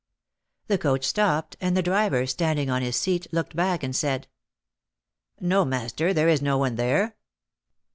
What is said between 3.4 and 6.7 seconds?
back, and said: "No, master, there is no